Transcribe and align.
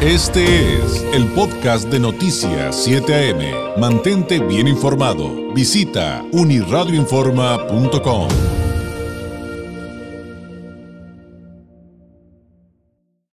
Este 0.00 0.76
es 0.76 1.02
el 1.12 1.26
podcast 1.34 1.88
de 1.88 1.98
Noticias 1.98 2.84
7 2.84 3.32
AM. 3.32 3.80
Mantente 3.80 4.38
bien 4.38 4.68
informado. 4.68 5.52
Visita 5.52 6.24
uniradioinforma.com. 6.30 8.28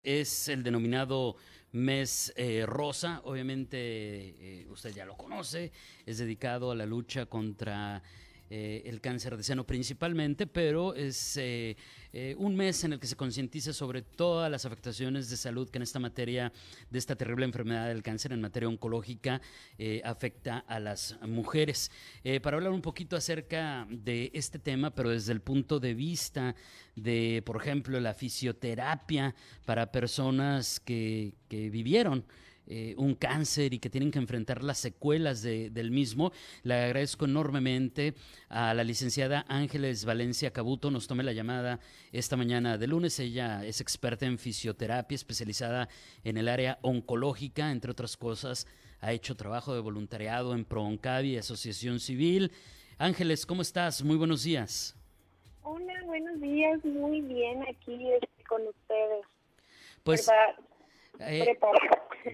Es 0.04 0.50
el 0.50 0.62
denominado 0.62 1.38
mes 1.72 2.34
eh, 2.36 2.66
rosa, 2.66 3.22
obviamente 3.24 3.78
eh, 3.78 4.68
usted 4.70 4.94
ya 4.94 5.06
lo 5.06 5.16
conoce, 5.16 5.72
es 6.06 6.18
dedicado 6.18 6.72
a 6.72 6.76
la 6.76 6.86
lucha 6.86 7.26
contra 7.28 8.04
eh, 8.52 8.82
el 8.86 9.00
cáncer 9.00 9.38
de 9.38 9.44
seno 9.44 9.64
principalmente, 9.64 10.48
pero 10.48 10.96
es 10.96 11.38
eh, 11.38 11.78
eh, 12.12 12.34
un 12.40 12.56
mes 12.56 12.84
en 12.84 12.94
el 12.94 13.00
que 13.00 13.06
se 13.06 13.16
concientiza 13.16 13.74
sobre 13.74 14.02
todas 14.02 14.50
las 14.50 14.66
afectaciones 14.66 15.30
de 15.30 15.38
salud 15.38 15.70
que 15.70 15.78
en 15.78 15.84
esta 15.84 16.00
materia, 16.00 16.52
de 16.90 16.98
esta 16.98 17.16
terrible 17.16 17.46
enfermedad 17.46 17.88
del 17.88 18.02
cáncer 18.02 18.34
en 18.34 18.42
materia 18.42 18.68
oncológica, 18.68 19.40
afecta 20.04 20.60
a 20.60 20.80
las 20.80 21.18
mujeres. 21.22 21.92
para 22.42 22.58
hablar 22.58 22.72
un 22.72 22.82
poquito 22.82 23.16
acerca 23.16 23.88
de 23.90 24.32
este 24.34 24.58
tema, 24.58 24.94
pero 24.94 25.10
desde 25.12 25.32
el 25.32 25.42
punto 25.42 25.80
de 25.80 25.94
vista 25.94 26.56
de, 26.96 27.44
por 27.46 27.58
ejemplo, 27.58 28.00
la 28.00 28.14
fisioterapia 28.14 29.36
para 29.66 29.92
personas 29.92 30.80
que, 30.80 31.36
que 31.48 31.70
vivieron 31.70 32.26
eh, 32.72 32.94
un 32.98 33.16
cáncer 33.16 33.74
y 33.74 33.80
que 33.80 33.90
tienen 33.90 34.12
que 34.12 34.20
enfrentar 34.20 34.64
las 34.64 34.78
secuelas 34.78 35.42
del 35.42 35.90
mismo. 35.90 36.32
Le 36.62 36.76
agradezco 36.76 37.26
enormemente 37.26 38.14
a 38.48 38.76
la 38.76 38.84
licenciada 38.84 39.44
Ángeles 39.48 40.06
Valencia 40.06 40.54
Cabuto, 40.54 40.92
nos 40.92 41.08
tome 41.08 41.24
la 41.24 41.34
llamada 41.34 41.80
esta 42.12 42.38
mañana 42.38 42.78
de 42.78 42.86
lunes. 42.86 43.20
Ella 43.20 43.66
es 43.66 43.82
experta 43.82 44.28
en 44.28 44.38
fisioterapia, 44.38 45.16
especializada 45.16 45.90
en 46.24 46.38
el 46.38 46.48
área 46.48 46.78
oncológica, 46.84 47.72
entre 47.72 47.90
otras 47.90 48.16
cosas. 48.16 48.68
Ha 49.02 49.14
hecho 49.14 49.36
trabajo 49.36 49.74
de 49.74 49.80
voluntariado 49.80 50.54
en 50.54 50.64
ProOncavi, 50.64 51.38
Asociación 51.38 52.00
Civil. 52.00 52.52
Ángeles, 53.00 53.48
¿cómo 53.48 53.64
estás? 53.64 54.04
Muy 54.04 54.16
buenos 54.16 54.44
días. 54.44 54.96
Hola, 55.64 56.04
buenos 56.06 56.40
días, 56.40 56.86
muy 56.86 57.22
bien 57.22 57.64
aquí 57.64 58.12
este, 58.14 58.44
con 58.48 58.62
ustedes. 58.68 59.26
Pues, 60.04 60.30
eh, 61.20 61.58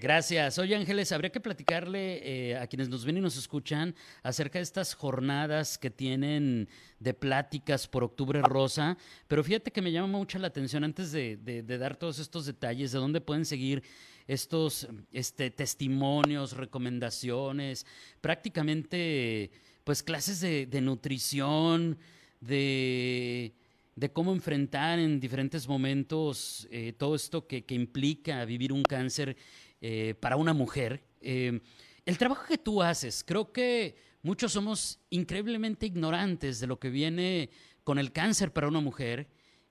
gracias. 0.02 0.58
Oye 0.60 0.76
Ángeles, 0.76 1.12
habría 1.12 1.32
que 1.32 1.40
platicarle 1.40 2.52
eh, 2.52 2.58
a 2.58 2.68
quienes 2.68 2.90
nos 2.90 3.06
ven 3.06 3.18
y 3.18 3.22
nos 3.22 3.38
escuchan 3.38 3.96
acerca 4.24 4.60
de 4.60 4.64
estas 4.64 4.94
jornadas 4.94 5.78
que 5.78 5.90
tienen 5.90 6.68
de 7.00 7.14
pláticas 7.14 7.88
por 7.88 8.04
Octubre 8.04 8.42
Rosa, 8.42 8.98
pero 9.28 9.44
fíjate 9.44 9.72
que 9.72 9.82
me 9.82 9.92
llama 9.92 10.18
mucho 10.18 10.40
la 10.40 10.48
atención 10.48 10.84
antes 10.84 11.12
de, 11.12 11.64
dar 11.64 11.96
todos 11.96 12.20
estos 12.20 12.46
detalles, 12.46 12.92
de 12.92 13.00
dónde 13.00 13.22
pueden 13.22 13.46
seguir 13.46 13.84
estos 14.28 14.88
este, 15.12 15.52
testimonios, 15.52 16.54
recomendaciones, 16.54 17.86
prácticamente 18.22 19.52
pues 19.84 20.02
clases 20.02 20.40
de, 20.40 20.82
nutrición, 20.82 21.98
de 22.42 23.54
de 23.96 24.12
cómo 24.12 24.34
enfrentar 24.34 25.00
en 25.00 25.22
diferentes 25.22 25.68
momentos 25.68 26.68
eh, 26.70 26.94
todo 26.98 27.16
esto 27.16 27.48
que, 27.48 27.64
implica 27.70 28.44
vivir 28.44 28.74
un 28.74 28.84
cáncer 28.84 29.38
eh, 29.82 30.16
para 30.20 30.36
una 30.36 30.54
mujer. 30.54 31.04
Eh, 31.22 31.60
el 32.06 32.18
trabajo 32.18 32.46
que 32.48 32.58
tú 32.58 32.82
haces, 32.82 33.24
creo 33.24 33.52
que 33.52 33.96
muchos 34.22 34.52
somos 34.52 35.00
increíblemente 35.10 35.86
ignorantes 35.86 36.60
de 36.60 36.68
lo 36.68 36.80
que 36.80 36.90
viene 36.90 37.50
con 37.84 38.00
el 38.00 38.12
cáncer 38.12 38.52
para 38.52 38.68
una 38.68 38.80
mujer, 38.80 39.28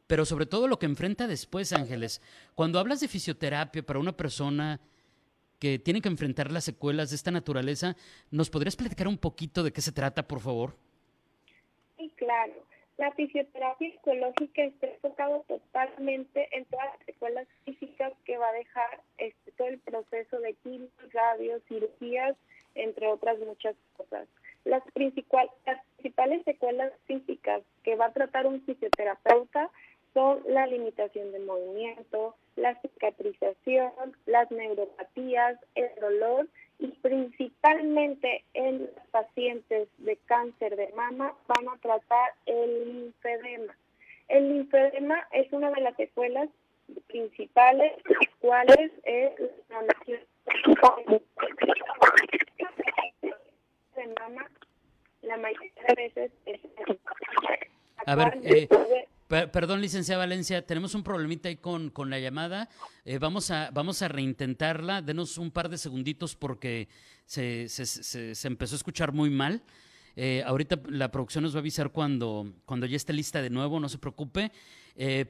pero 0.06 0.25
sobre 0.25 0.47
todo 0.47 0.69
lo 0.69 0.78
que 0.78 0.86
enfrenta 0.86 1.27
después, 1.27 1.72
Ángeles. 1.72 2.20
Cuando 2.55 2.78
hablas 2.78 3.00
de 3.00 3.08
fisioterapia 3.08 3.82
para 3.82 3.98
una 3.98 4.16
persona 4.16 4.80
que 5.58 5.78
tiene 5.78 6.00
que 6.00 6.08
enfrentar 6.08 6.50
las 6.52 6.64
secuelas 6.64 7.10
de 7.10 7.16
esta 7.16 7.30
naturaleza, 7.30 7.97
¿nos 8.30 8.50
podrías 8.50 8.77
platicar 8.77 9.08
un 9.08 9.19
poquito 9.19 9.62
de 9.62 9.72
qué 9.72 9.80
se 9.80 9.92
trata, 9.92 10.27
por 10.27 10.41
favor? 10.41 10.77
Sí, 11.97 12.12
claro. 12.16 12.53
La 12.97 13.10
fisioterapia 13.12 13.91
psicológica 13.91 14.62
está 14.62 14.86
enfocado 14.86 15.44
totalmente 15.48 16.48
en 16.56 16.65
todas 16.66 16.86
las 16.97 17.06
secuelas 17.06 17.48
físicas 17.65 18.12
que 18.25 18.36
va 18.36 18.48
a 18.48 18.53
dejar 18.53 19.03
este, 19.19 19.44
todo 19.56 19.69
el 19.69 19.78
proceso 19.81 20.38
de 20.41 20.54
quimios, 20.54 20.91
radios, 21.12 21.62
cirugías, 21.69 22.37
entre 22.75 23.06
otras 23.06 23.38
muchas 23.41 23.76
cosas. 23.97 24.28
Las, 24.65 24.82
principal, 24.92 25.50
las 25.66 25.84
principales 25.97 26.42
secuelas 26.44 26.92
físicas 27.06 27.62
que 27.82 27.97
va 27.97 28.06
a 28.06 28.12
tratar 28.12 28.47
un 28.47 28.62
fisioterapeuta 28.62 29.70
son 30.15 30.41
la 30.47 30.66
limitación 30.66 31.32
de 31.32 31.41
movimiento, 31.41 32.37
la 32.56 32.81
cicatrización, 32.81 33.92
las 34.26 34.50
neuropatías, 34.50 35.59
el 35.75 35.91
dolor 36.00 36.48
y 36.78 36.88
principalmente 37.03 38.44
en 38.54 38.88
pacientes 39.10 39.88
de 39.98 40.16
cáncer 40.26 40.76
de 40.76 40.88
mama 40.94 41.34
van 41.48 41.69
a 41.69 41.78
tratar 41.78 42.32
el 42.47 42.84
linfedema. 42.92 43.76
El 44.28 44.48
linfedema 44.48 45.26
es 45.32 45.53
una 45.53 45.71
de 45.72 45.81
las 45.81 45.97
secuelas 45.97 46.48
principales, 47.09 47.92
cuales 48.44 48.91
es 49.05 49.32
la 49.71 49.81
donación 49.81 50.21
de 53.97 54.15
mama 54.21 54.47
la 55.22 55.38
mayoría 55.38 55.72
de 55.88 55.94
veces 55.94 56.31
es 56.44 56.60
a 58.06 58.15
ver, 58.16 58.38
eh, 58.43 58.69
perdón, 59.28 59.81
licenciada 59.81 60.19
Valencia, 60.19 60.66
tenemos 60.66 60.94
un 60.94 61.03
problemita 61.03 61.49
ahí 61.49 61.56
con, 61.56 61.88
con 61.88 62.10
la 62.10 62.19
llamada. 62.19 62.69
Eh, 63.06 63.16
vamos, 63.16 63.50
a, 63.50 63.71
vamos 63.72 64.03
a 64.03 64.09
reintentarla. 64.09 65.00
Denos 65.00 65.38
un 65.38 65.50
par 65.50 65.71
de 65.71 65.78
segunditos 65.78 66.37
porque 66.37 66.88
se, 67.25 67.66
se, 67.71 67.87
se, 68.34 68.47
empezó 68.47 68.75
a 68.75 68.77
escuchar 68.77 69.12
muy 69.12 69.31
mal. 69.31 69.62
Eh, 70.16 70.42
ahorita 70.47 70.80
la 70.88 71.10
producción 71.10 71.44
nos 71.44 71.54
va 71.54 71.58
a 71.58 71.60
avisar 71.60 71.91
cuando, 71.91 72.52
cuando 72.64 72.86
ya 72.86 72.97
esté 72.97 73.12
lista 73.12 73.42
de 73.42 73.50
nuevo, 73.50 73.80
no 73.80 73.88
se 73.88 73.98
preocupe. 73.98 74.52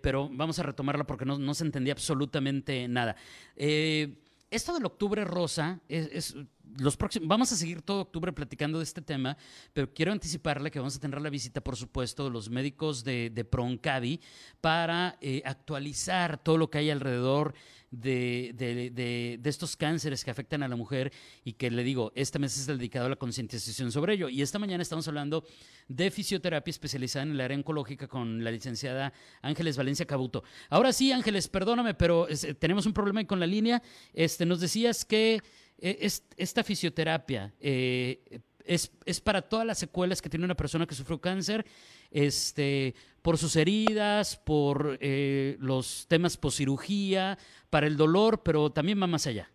pero 0.02 0.28
vamos 0.30 0.58
a 0.58 0.62
retomarla 0.62 1.04
porque 1.04 1.24
no, 1.24 1.38
no 1.38 1.54
se 1.54 1.64
entendía 1.64 1.94
absolutamente 1.94 2.86
nada. 2.86 3.16
esto 3.56 4.74
del 4.74 4.84
octubre 4.84 5.24
rosa 5.24 5.80
es 5.88 6.36
los 6.78 6.96
próximos, 6.96 7.28
vamos 7.28 7.52
a 7.52 7.56
seguir 7.56 7.82
todo 7.82 8.02
octubre 8.02 8.32
platicando 8.32 8.78
de 8.78 8.84
este 8.84 9.02
tema, 9.02 9.36
pero 9.72 9.92
quiero 9.92 10.12
anticiparle 10.12 10.70
que 10.70 10.78
vamos 10.78 10.96
a 10.96 11.00
tener 11.00 11.20
la 11.20 11.30
visita, 11.30 11.60
por 11.60 11.76
supuesto, 11.76 12.24
de 12.24 12.30
los 12.30 12.50
médicos 12.50 13.04
de, 13.04 13.30
de 13.30 13.44
Proncavi 13.44 14.20
para 14.60 15.16
eh, 15.20 15.42
actualizar 15.44 16.42
todo 16.42 16.58
lo 16.58 16.70
que 16.70 16.78
hay 16.78 16.90
alrededor 16.90 17.54
de, 18.00 18.52
de, 18.54 19.48
estos 19.48 19.76
cánceres 19.76 20.24
que 20.24 20.30
afectan 20.30 20.62
a 20.62 20.68
la 20.68 20.76
mujer 20.76 21.12
y 21.44 21.52
que 21.52 21.70
le 21.70 21.84
digo, 21.84 22.12
este 22.14 22.38
mes 22.38 22.56
es 22.56 22.66
dedicado 22.66 23.06
a 23.06 23.08
la 23.08 23.16
concientización 23.16 23.92
sobre 23.92 24.14
ello. 24.14 24.28
Y 24.28 24.42
esta 24.42 24.58
mañana 24.58 24.82
estamos 24.82 25.06
hablando 25.08 25.44
de 25.88 26.10
fisioterapia 26.10 26.70
especializada 26.70 27.24
en 27.24 27.32
el 27.32 27.40
área 27.40 27.56
oncológica 27.56 28.08
con 28.08 28.42
la 28.42 28.50
licenciada 28.50 29.12
Ángeles 29.42 29.76
Valencia 29.76 30.06
Cabuto. 30.06 30.44
Ahora 30.70 30.92
sí, 30.92 31.12
Ángeles, 31.12 31.48
perdóname, 31.48 31.94
pero 31.94 32.26
tenemos 32.58 32.86
un 32.86 32.92
problema 32.92 33.24
con 33.24 33.40
la 33.40 33.46
línea. 33.46 33.82
Este, 34.12 34.46
nos 34.46 34.60
decías 34.60 35.04
que 35.04 35.40
e, 35.78 36.08
esta 36.36 36.64
fisioterapia 36.64 37.52
eh, 37.60 38.40
es, 38.64 38.92
es, 39.04 39.20
para 39.20 39.42
todas 39.42 39.66
las 39.66 39.78
secuelas 39.78 40.22
que 40.22 40.28
tiene 40.28 40.44
una 40.44 40.56
persona 40.56 40.86
que 40.86 40.94
sufrió 40.94 41.20
cáncer, 41.20 41.64
este, 42.10 42.94
por 43.22 43.38
sus 43.38 43.56
heridas, 43.56 44.36
por 44.36 44.98
eh, 45.00 45.56
los 45.60 46.06
temas 46.08 46.38
cirugía, 46.50 47.38
para 47.70 47.86
el 47.86 47.96
dolor, 47.96 48.42
pero 48.42 48.70
también 48.70 49.00
va 49.00 49.06
más 49.06 49.26
allá. 49.26 49.50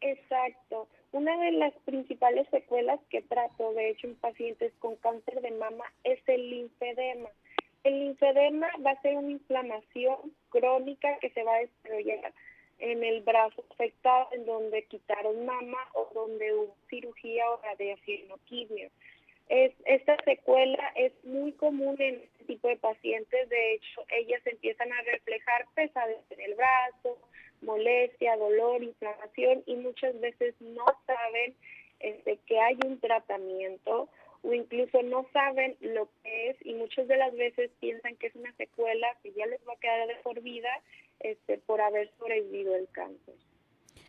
Exacto. 0.00 0.88
Una 1.12 1.36
de 1.38 1.52
las 1.52 1.74
principales 1.84 2.46
secuelas 2.50 3.00
que 3.10 3.22
trato, 3.22 3.72
de 3.72 3.90
hecho, 3.90 4.06
en 4.06 4.14
pacientes 4.14 4.72
con 4.78 4.96
cáncer 4.96 5.40
de 5.40 5.50
mama 5.50 5.84
es 6.04 6.20
el 6.28 6.50
linfedema. 6.50 7.28
El 7.82 7.98
linfedema 7.98 8.68
va 8.84 8.92
a 8.92 9.02
ser 9.02 9.16
una 9.16 9.30
inflamación 9.30 10.16
crónica 10.50 11.18
que 11.20 11.30
se 11.30 11.42
va 11.42 11.54
a 11.54 11.60
desarrollar 11.60 12.32
en 12.80 13.04
el 13.04 13.20
brazo 13.20 13.64
afectado 13.70 14.28
en 14.32 14.46
donde 14.46 14.82
quitaron 14.84 15.44
mama 15.44 15.78
o 15.94 16.10
donde 16.14 16.54
hubo 16.54 16.74
cirugía 16.88 17.50
o 17.50 17.60
radiación 17.62 18.32
o 18.32 18.38
quimio. 18.44 18.88
Es, 19.48 19.72
esta 19.84 20.16
secuela 20.24 20.92
es 20.94 21.12
muy 21.24 21.52
común 21.52 21.96
en 21.98 22.16
este 22.16 22.44
tipo 22.44 22.68
de 22.68 22.76
pacientes, 22.76 23.48
de 23.48 23.74
hecho 23.74 24.04
ellas 24.08 24.40
empiezan 24.46 24.92
a 24.92 25.02
reflejar 25.02 25.66
pesadez 25.74 26.18
en 26.30 26.40
el 26.40 26.54
brazo, 26.54 27.18
molestia, 27.62 28.36
dolor, 28.36 28.82
inflamación 28.82 29.62
y 29.66 29.76
muchas 29.76 30.18
veces 30.20 30.54
no 30.60 30.84
saben 31.06 31.54
este, 32.00 32.38
que 32.46 32.58
hay 32.58 32.78
un 32.86 32.98
tratamiento 33.00 34.08
o 34.42 34.52
incluso 34.52 35.02
no 35.02 35.26
saben 35.32 35.76
lo 35.80 36.08
que 36.22 36.50
es 36.50 36.56
y 36.64 36.74
muchas 36.74 37.08
de 37.08 37.16
las 37.16 37.34
veces 37.34 37.70
piensan 37.80 38.16
que 38.16 38.28
es 38.28 38.34
una 38.34 38.52
secuela 38.56 39.06
que 39.22 39.32
ya 39.32 39.46
les 39.46 39.60
va 39.66 39.74
a 39.74 39.80
quedar 39.80 40.08
de 40.08 40.16
por 40.22 40.40
vida 40.40 40.70
este, 41.20 41.58
por 41.58 41.80
haber 41.80 42.10
sobrevivido 42.18 42.74
el 42.74 42.88
cáncer. 42.88 43.34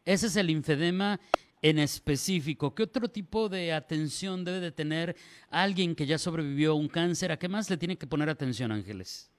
Ese 0.06 0.28
es 0.28 0.36
el 0.36 0.48
linfedema 0.48 1.20
en 1.62 1.80
específico. 1.80 2.74
¿Qué 2.74 2.84
otro 2.84 3.10
tipo 3.10 3.50
de 3.50 3.74
atención 3.74 4.44
debe 4.44 4.60
de 4.60 4.72
tener 4.72 5.16
alguien 5.50 5.96
que 5.96 6.06
ya 6.06 6.18
sobrevivió 6.18 6.72
a 6.72 6.76
un 6.76 6.88
cáncer? 6.88 7.32
¿A 7.32 7.38
qué 7.38 7.48
más 7.48 7.70
le 7.70 7.78
tiene 7.78 7.98
que 7.98 8.08
poner 8.08 8.30
atención, 8.30 8.72
Ángeles? 8.72 9.31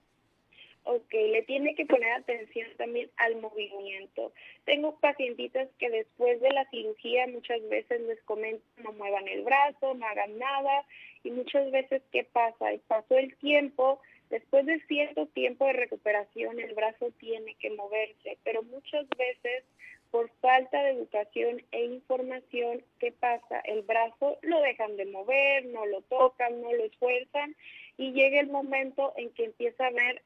Ok, 0.84 1.12
le 1.12 1.42
tiene 1.42 1.76
que 1.76 1.86
poner 1.86 2.10
atención 2.12 2.68
también 2.76 3.08
al 3.16 3.36
movimiento. 3.40 4.32
Tengo 4.64 4.98
pacientitas 4.98 5.68
que 5.78 5.88
después 5.90 6.40
de 6.40 6.50
la 6.50 6.68
cirugía 6.70 7.26
muchas 7.28 7.60
veces 7.68 8.00
les 8.00 8.20
comento 8.22 8.64
no 8.78 8.92
muevan 8.92 9.28
el 9.28 9.42
brazo, 9.42 9.94
no 9.94 10.06
hagan 10.06 10.38
nada 10.38 10.84
y 11.22 11.30
muchas 11.30 11.70
veces 11.70 12.02
¿qué 12.10 12.24
pasa? 12.24 12.72
Y 12.72 12.78
pasó 12.78 13.16
el 13.16 13.36
tiempo, 13.36 14.00
después 14.28 14.66
de 14.66 14.80
cierto 14.86 15.26
tiempo 15.28 15.66
de 15.66 15.74
recuperación 15.74 16.58
el 16.58 16.74
brazo 16.74 17.12
tiene 17.18 17.54
que 17.54 17.70
moverse, 17.70 18.38
pero 18.42 18.64
muchas 18.64 19.06
veces 19.16 19.64
por 20.12 20.30
falta 20.40 20.82
de 20.82 20.90
educación 20.90 21.62
e 21.72 21.86
información, 21.86 22.84
¿qué 22.98 23.12
pasa? 23.12 23.60
El 23.60 23.80
brazo 23.80 24.36
lo 24.42 24.60
dejan 24.60 24.96
de 24.98 25.06
mover, 25.06 25.64
no 25.66 25.86
lo 25.86 26.02
tocan, 26.02 26.60
no 26.60 26.70
lo 26.70 26.84
esfuerzan 26.84 27.56
y 27.96 28.12
llega 28.12 28.40
el 28.40 28.48
momento 28.48 29.14
en 29.16 29.30
que 29.30 29.46
empieza 29.46 29.84
a 29.84 29.88
haber 29.88 30.22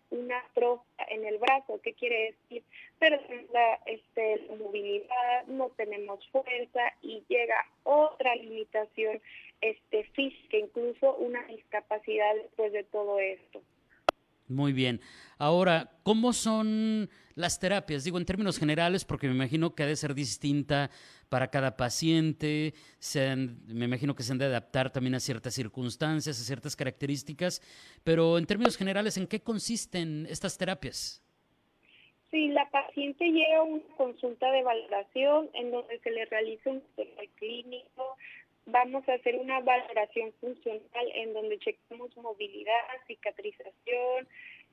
en 1.08 1.24
el 1.24 1.38
brazo. 1.38 1.80
¿Qué 1.82 1.94
quiere 1.94 2.36
decir? 2.48 2.62
Perdemos 2.98 3.50
la, 3.52 3.74
este, 3.86 4.46
movilidad, 4.58 5.46
no 5.46 5.70
tenemos 5.76 6.26
fuerza 6.28 6.80
y 7.02 7.22
llega 7.28 7.66
otra 7.84 8.34
limitación 8.36 9.20
este, 9.60 10.04
física, 10.14 10.56
incluso 10.56 11.14
una 11.16 11.44
discapacidad 11.46 12.34
después 12.34 12.72
de 12.72 12.84
todo 12.84 13.18
esto. 13.18 13.62
Muy 14.48 14.72
bien. 14.72 15.00
Ahora, 15.38 15.90
¿cómo 16.02 16.32
son 16.32 17.10
las 17.36 17.60
terapias? 17.60 18.02
Digo, 18.02 18.18
en 18.18 18.24
términos 18.24 18.58
generales, 18.58 19.04
porque 19.04 19.28
me 19.28 19.34
imagino 19.34 19.74
que 19.74 19.84
ha 19.84 19.86
de 19.86 19.94
ser 19.94 20.14
distinta 20.14 20.90
para 21.28 21.48
cada 21.48 21.76
paciente, 21.76 22.74
me 23.68 23.84
imagino 23.84 24.16
que 24.16 24.24
se 24.24 24.32
han 24.32 24.38
de 24.38 24.46
adaptar 24.46 24.90
también 24.90 25.14
a 25.14 25.20
ciertas 25.20 25.54
circunstancias, 25.54 26.40
a 26.40 26.44
ciertas 26.44 26.74
características, 26.74 27.62
pero 28.02 28.38
en 28.38 28.46
términos 28.46 28.76
generales, 28.76 29.16
¿en 29.16 29.28
qué 29.28 29.40
consisten 29.40 30.26
estas 30.28 30.58
terapias? 30.58 31.22
Sí, 32.30 32.48
la 32.48 32.68
paciente 32.70 33.24
llega 33.24 33.58
a 33.58 33.62
una 33.62 33.82
consulta 33.96 34.50
de 34.50 34.62
valoración 34.62 35.48
en 35.54 35.70
donde 35.70 35.98
se 36.00 36.10
le 36.10 36.24
realiza 36.24 36.70
un 36.70 36.82
clínico, 37.36 38.16
vamos 38.66 39.08
a 39.08 39.14
hacer 39.14 39.36
una 39.36 39.60
valoración 39.60 40.32
funcional 40.40 41.12
en 41.14 41.32
donde 41.32 41.58
chequemos 41.58 42.16
movilidad, 42.16 42.80
cicatrización, 43.06 44.26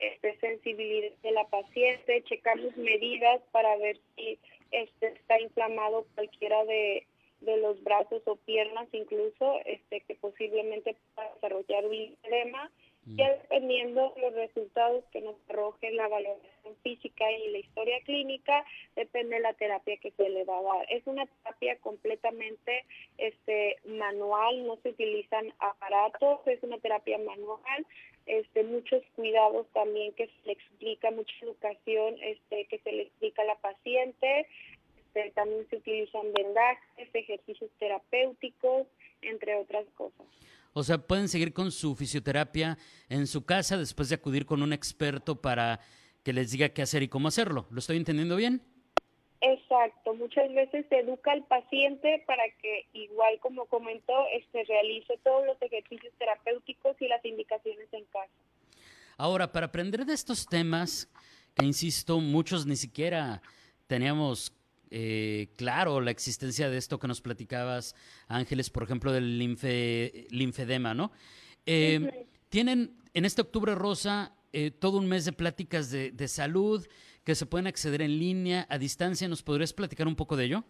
este, 0.08 0.38
sensibilidad 0.40 1.12
de 1.22 1.32
la 1.32 1.46
paciente, 1.46 2.24
checamos 2.24 2.76
medidas 2.78 3.42
para 3.52 3.76
ver 3.78 3.98
si 4.16 4.38
este, 4.72 5.08
está 5.08 5.40
inflamado 5.40 6.06
cualquiera 6.16 6.64
de, 6.66 7.08
los 7.42 7.84
brazos 7.84 8.22
o 8.26 8.38
piernas 8.38 8.88
incluso, 8.94 9.60
este, 9.66 10.00
que 10.02 10.16
posiblemente 10.16 10.96
pueda 11.14 11.34
desarrollar 11.34 11.86
un 11.86 12.18
edema 12.24 12.72
ya 13.06 13.30
dependiendo 13.30 14.14
de 14.16 14.22
los 14.22 14.34
resultados 14.34 15.04
que 15.12 15.20
nos 15.22 15.36
arroje 15.50 15.92
la 15.92 16.08
valoración 16.08 16.76
física 16.84 17.30
y 17.32 17.52
la 17.52 17.58
historia 17.58 18.00
clínica, 18.06 18.66
depende 18.96 19.36
de 19.36 19.42
la 19.42 19.54
terapia 19.54 19.98
que 19.98 20.12
se 20.12 20.30
le 20.30 20.46
va 20.46 20.58
a 20.58 20.62
dar. 20.62 20.86
Es 20.90 21.06
una 21.06 21.26
terapia 21.26 21.78
completamente 21.80 22.86
este 23.18 23.78
manual, 23.86 24.66
no 24.66 24.78
se 24.78 24.90
utilizan 24.90 25.54
aparatos, 25.60 26.48
es 26.48 26.64
una 26.64 26.78
terapia 26.78 27.18
manual, 27.18 27.86
este 28.26 28.64
muchos 28.64 29.04
cuidados 29.16 29.68
también 29.74 30.14
que 30.14 30.28
se 30.28 30.46
le 30.46 30.54
explica, 30.54 31.12
mucha 31.12 31.34
educación 31.42 32.16
este 32.22 32.66
que 32.66 32.80
se 32.80 32.92
le 32.92 33.04
explica 33.04 33.42
a 33.42 33.46
la 33.46 33.56
paciente, 33.56 34.48
este, 35.14 35.32
también 35.32 35.68
se 35.70 35.78
utilizan 35.78 36.34
vendajes, 36.34 37.10
ejercicios 37.14 37.70
terapéuticos, 37.80 38.88
entre 39.22 39.56
otras 39.56 39.86
cosas. 39.96 40.26
O 40.74 40.84
sea, 40.84 40.98
pueden 40.98 41.28
seguir 41.28 41.54
con 41.54 41.72
su 41.72 41.96
fisioterapia 41.96 42.78
en 43.10 43.28
su 43.28 43.46
casa 43.46 43.78
después 43.78 44.10
de 44.10 44.16
acudir 44.16 44.46
con 44.46 44.64
un 44.64 44.74
experto 44.74 45.40
para 45.40 45.80
que 46.24 46.34
les 46.34 46.52
diga 46.52 46.70
qué 46.70 46.82
hacer 46.82 47.04
y 47.04 47.10
cómo 47.10 47.28
hacerlo. 47.28 47.68
¿Lo 47.70 47.80
estoy 47.80 47.98
entendiendo 47.98 48.36
bien? 48.36 48.64
Exacto, 49.46 50.14
muchas 50.14 50.54
veces 50.54 50.86
se 50.88 51.00
educa 51.00 51.34
al 51.34 51.44
paciente 51.44 52.24
para 52.26 52.44
que, 52.62 52.88
igual 52.94 53.40
como 53.42 53.66
comentó, 53.66 54.14
este, 54.32 54.64
realice 54.64 55.20
todos 55.22 55.46
los 55.46 55.62
ejercicios 55.62 56.14
terapéuticos 56.18 56.96
y 57.02 57.10
las 57.10 57.24
indicaciones 57.26 57.90
en 57.92 58.06
casa. 58.06 58.32
Ahora, 59.18 59.52
para 59.52 59.66
aprender 59.66 60.06
de 60.06 60.14
estos 60.14 60.46
temas, 60.48 61.10
que 61.56 61.66
insisto, 61.66 62.22
muchos 62.22 62.66
ni 62.66 62.78
siquiera 62.78 63.42
teníamos 63.88 64.54
eh, 64.90 65.50
claro 65.58 66.00
la 66.00 66.12
existencia 66.12 66.70
de 66.70 66.78
esto 66.78 66.98
que 66.98 67.10
nos 67.10 67.20
platicabas, 67.20 67.96
Ángeles, 68.30 68.70
por 68.70 68.84
ejemplo, 68.84 69.12
del 69.12 69.38
linfedema, 69.38 70.94
¿no? 70.94 71.12
Eh, 71.66 72.28
tienen 72.48 72.96
en 73.14 73.26
este 73.26 73.42
octubre 73.42 73.76
rosa 73.76 74.36
eh, 74.56 74.70
todo 74.70 75.00
un 75.00 75.08
mes 75.08 75.26
de 75.26 75.34
pláticas 75.34 75.90
de, 75.90 76.28
salud 76.28 76.88
que 77.24 77.36
se 77.36 77.46
pueden 77.46 77.68
acceder 77.68 78.02
en 78.02 78.20
línea, 78.20 78.66
a 78.70 78.78
distancia. 78.78 79.28
¿Nos 79.28 79.44
podrías 79.44 79.74
platicar 79.74 80.08
un 80.08 80.16
poco 80.16 80.36
de 80.36 80.46
ello? 80.46 80.64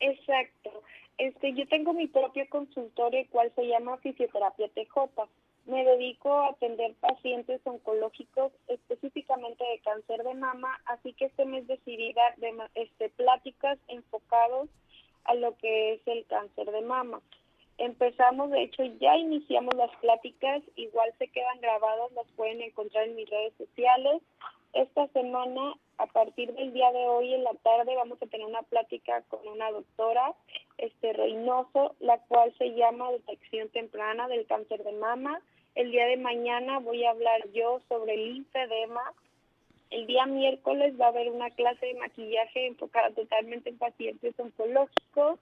Exacto. 0.00 0.82
Este, 1.18 1.52
yo 1.54 1.66
tengo 1.68 1.92
mi 1.92 2.08
propio 2.08 2.48
consultorio, 2.48 3.20
el 3.20 3.28
cual 3.28 3.52
se 3.54 3.66
llama 3.66 3.98
Fisioterapia 3.98 4.68
TJ. 4.68 5.28
Me 5.66 5.84
dedico 5.84 6.32
a 6.32 6.48
atender 6.48 6.94
pacientes 6.94 7.60
oncológicos, 7.64 8.52
específicamente 8.68 9.64
de 9.64 9.78
cáncer 9.78 10.22
de 10.22 10.34
mama, 10.34 10.78
así 10.86 11.14
que 11.14 11.26
este 11.26 11.46
mes 11.46 11.66
decidí 11.66 12.12
dar 12.12 12.36
de, 12.36 12.52
este, 12.74 13.08
pláticas 13.10 13.78
enfocados 13.88 14.68
a 15.24 15.34
lo 15.34 15.56
que 15.56 15.94
es 15.94 16.00
el 16.06 16.26
cáncer 16.26 16.70
de 16.70 16.82
mama. 16.82 17.22
Empezamos, 17.78 18.50
de 18.50 18.64
hecho, 18.64 18.84
ya 19.00 19.16
iniciamos 19.16 19.74
las 19.74 19.90
pláticas, 19.96 20.62
igual 20.76 21.12
se 21.18 21.28
quedan 21.28 21.60
grabadas, 21.60 22.12
las 22.12 22.26
pueden 22.32 22.60
encontrar 22.60 23.08
en 23.08 23.16
mis 23.16 23.28
redes 23.30 23.54
sociales. 23.56 24.20
Esta 24.74 25.06
semana, 25.08 25.74
a 25.98 26.06
partir 26.06 26.52
del 26.52 26.72
día 26.72 26.90
de 26.90 27.06
hoy 27.06 27.32
en 27.32 27.44
la 27.44 27.54
tarde, 27.62 27.94
vamos 27.94 28.20
a 28.20 28.26
tener 28.26 28.44
una 28.44 28.62
plática 28.62 29.22
con 29.28 29.46
una 29.46 29.70
doctora, 29.70 30.34
este 30.78 31.12
Reynoso, 31.12 31.94
la 32.00 32.18
cual 32.18 32.52
se 32.58 32.74
llama 32.74 33.12
Detección 33.12 33.68
Temprana 33.68 34.26
del 34.26 34.46
Cáncer 34.46 34.82
de 34.82 34.90
Mama. 34.90 35.40
El 35.76 35.92
día 35.92 36.06
de 36.06 36.16
mañana 36.16 36.80
voy 36.80 37.04
a 37.04 37.10
hablar 37.10 37.48
yo 37.52 37.82
sobre 37.88 38.14
el 38.14 38.34
linfedema. 38.34 39.12
El 39.90 40.08
día 40.08 40.26
miércoles 40.26 41.00
va 41.00 41.06
a 41.06 41.10
haber 41.10 41.30
una 41.30 41.50
clase 41.50 41.86
de 41.86 41.94
maquillaje 41.94 42.66
enfocada 42.66 43.12
totalmente 43.12 43.70
en 43.70 43.78
pacientes 43.78 44.34
oncológicos. 44.40 45.38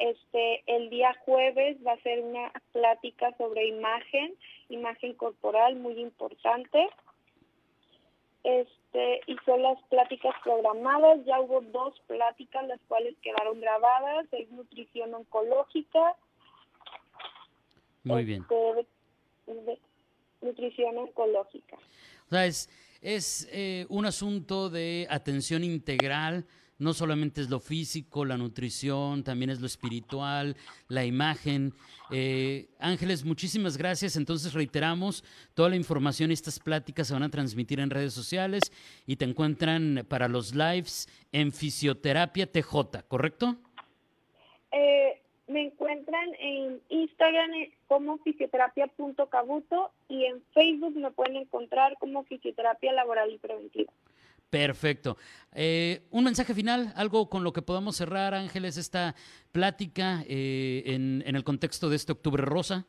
Este, 0.00 0.64
el 0.66 0.90
día 0.90 1.14
jueves 1.24 1.76
va 1.86 1.92
a 1.92 2.02
ser 2.02 2.22
una 2.22 2.52
plática 2.72 3.32
sobre 3.36 3.68
imagen, 3.68 4.34
imagen 4.68 5.14
corporal 5.14 5.76
muy 5.76 6.00
importante. 6.00 6.88
Este, 8.44 9.20
y 9.26 9.36
son 9.44 9.62
las 9.62 9.78
pláticas 9.90 10.34
programadas, 10.42 11.24
ya 11.26 11.40
hubo 11.40 11.60
dos 11.60 11.94
pláticas 12.06 12.66
las 12.66 12.80
cuales 12.88 13.14
quedaron 13.22 13.60
grabadas, 13.60 14.26
es 14.32 14.50
nutrición 14.50 15.14
oncológica. 15.14 16.16
Muy 18.04 18.24
bien. 18.24 18.42
Este, 18.42 18.88
de 19.54 19.78
nutrición 20.40 20.98
oncológica. 20.98 21.76
O 22.26 22.30
sea, 22.30 22.46
es, 22.46 22.70
es 23.02 23.48
eh, 23.50 23.86
un 23.88 24.06
asunto 24.06 24.70
de 24.70 25.06
atención 25.10 25.64
integral, 25.64 26.46
no 26.78 26.94
solamente 26.94 27.40
es 27.40 27.50
lo 27.50 27.60
físico, 27.60 28.24
la 28.24 28.36
nutrición, 28.36 29.24
también 29.24 29.50
es 29.50 29.60
lo 29.60 29.66
espiritual, 29.66 30.56
la 30.88 31.04
imagen. 31.04 31.72
Eh, 32.10 32.68
Ángeles, 32.78 33.24
muchísimas 33.24 33.76
gracias. 33.76 34.16
Entonces 34.16 34.54
reiteramos, 34.54 35.24
toda 35.54 35.68
la 35.68 35.76
información 35.76 36.30
y 36.30 36.34
estas 36.34 36.60
pláticas 36.60 37.08
se 37.08 37.14
van 37.14 37.24
a 37.24 37.30
transmitir 37.30 37.80
en 37.80 37.90
redes 37.90 38.12
sociales 38.12 38.72
y 39.06 39.16
te 39.16 39.24
encuentran 39.24 40.06
para 40.08 40.28
los 40.28 40.54
lives 40.54 41.08
en 41.32 41.52
Fisioterapia 41.52 42.50
TJ, 42.50 43.02
¿correcto? 43.08 43.56
Eh, 44.70 45.20
me 45.48 45.62
encuentran 45.62 46.28
en 46.38 46.80
Instagram 46.90 47.50
como 47.86 48.18
fisioterapia.cabuto 48.18 49.90
y 50.08 50.26
en 50.26 50.42
Facebook 50.52 50.94
me 50.94 51.10
pueden 51.10 51.36
encontrar 51.36 51.96
como 51.98 52.22
fisioterapia 52.24 52.92
laboral 52.92 53.32
y 53.32 53.38
preventiva. 53.38 53.92
Perfecto. 54.50 55.16
Eh, 55.54 56.02
un 56.10 56.24
mensaje 56.24 56.54
final, 56.54 56.92
algo 56.96 57.28
con 57.28 57.44
lo 57.44 57.52
que 57.52 57.62
podamos 57.62 57.96
cerrar, 57.96 58.34
Ángeles, 58.34 58.76
esta 58.76 59.14
plática 59.52 60.22
eh, 60.26 60.82
en, 60.86 61.22
en 61.26 61.36
el 61.36 61.44
contexto 61.44 61.88
de 61.88 61.96
este 61.96 62.12
Octubre 62.12 62.42
Rosa. 62.42 62.86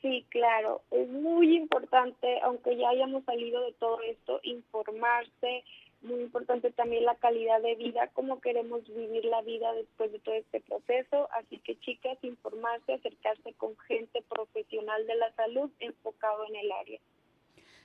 Sí, 0.00 0.24
claro, 0.28 0.82
es 0.92 1.08
muy 1.08 1.56
importante, 1.56 2.40
aunque 2.44 2.76
ya 2.76 2.90
hayamos 2.90 3.24
salido 3.24 3.64
de 3.64 3.72
todo 3.72 4.00
esto, 4.02 4.40
informarse, 4.44 5.64
muy 6.02 6.20
importante 6.20 6.70
también 6.70 7.04
la 7.04 7.16
calidad 7.16 7.60
de 7.60 7.74
vida, 7.74 8.08
cómo 8.12 8.40
queremos 8.40 8.86
vivir 8.86 9.24
la 9.24 9.42
vida 9.42 9.72
después 9.72 10.12
de 10.12 10.20
todo 10.20 10.34
este 10.36 10.60
proceso. 10.60 11.28
Así 11.32 11.58
que 11.58 11.78
chicas, 11.80 12.16
informarse, 12.22 12.92
acercarse 12.92 13.52
con 13.54 13.76
gente 13.78 14.22
profesional 14.28 15.06
de 15.06 15.16
la 15.16 15.32
salud 15.34 15.70
enfocado 15.80 16.46
en 16.48 16.56
el 16.56 16.72
área. 16.72 17.00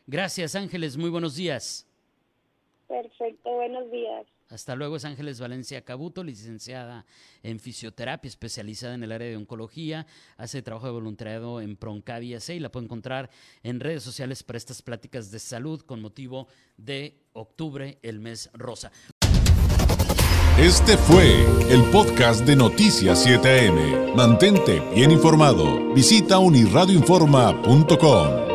Gracias 0.05 0.55
Ángeles, 0.55 0.97
muy 0.97 1.09
buenos 1.09 1.35
días. 1.35 1.87
Perfecto, 2.93 3.49
buenos 3.49 3.89
días. 3.89 4.27
Hasta 4.49 4.75
luego, 4.75 4.97
es 4.97 5.05
Ángeles 5.05 5.41
Valencia 5.41 5.83
Cabuto, 5.83 6.23
licenciada 6.23 7.07
en 7.41 7.59
fisioterapia, 7.59 8.29
especializada 8.29 8.93
en 8.93 9.01
el 9.01 9.11
área 9.11 9.29
de 9.29 9.35
oncología, 9.35 10.05
hace 10.37 10.61
trabajo 10.61 10.85
de 10.85 10.91
voluntariado 10.91 11.59
en 11.59 11.75
Proncavia 11.75 12.39
C 12.39 12.53
y 12.53 12.59
la 12.59 12.69
puede 12.69 12.85
encontrar 12.85 13.31
en 13.63 13.79
redes 13.79 14.03
sociales 14.03 14.43
para 14.43 14.57
estas 14.57 14.83
pláticas 14.83 15.31
de 15.31 15.39
salud 15.39 15.81
con 15.81 16.01
motivo 16.01 16.47
de 16.77 17.17
octubre, 17.33 17.97
el 18.03 18.19
mes 18.19 18.51
rosa. 18.53 18.91
Este 20.59 20.95
fue 20.97 21.41
el 21.71 21.81
podcast 21.91 22.45
de 22.45 22.55
Noticias 22.55 23.25
7am. 23.25 24.13
Mantente 24.13 24.83
bien 24.93 25.09
informado. 25.09 25.95
Visita 25.95 26.37
unirradioinforma.com. 26.37 28.52